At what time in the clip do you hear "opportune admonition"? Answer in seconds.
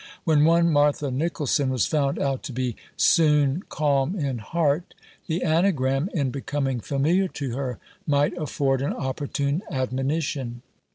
8.93-10.63